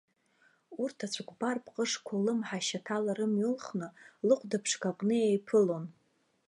[0.81, 3.87] Урҭ ацәыкәбар пҟышқәа ллымҳа ашьаҭала рымҩа ылхны,
[4.27, 5.85] лыхәда ԥшқа аҟны еиԥылон.